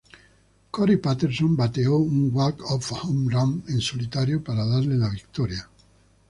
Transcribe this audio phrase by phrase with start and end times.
[0.71, 5.69] Corey Patterson bateó un walk-off home run en solitario para darle la victoria.